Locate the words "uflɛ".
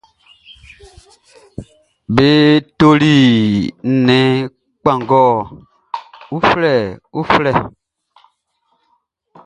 7.19-7.51